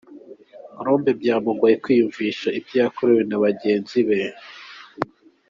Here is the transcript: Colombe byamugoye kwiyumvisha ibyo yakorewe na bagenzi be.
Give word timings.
Colombe 0.75 1.09
byamugoye 1.19 1.75
kwiyumvisha 1.83 2.47
ibyo 2.59 2.75
yakorewe 2.83 3.21
na 3.29 3.37
bagenzi 3.43 3.99
be. 4.07 4.19